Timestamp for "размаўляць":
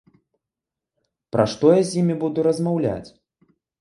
2.49-3.09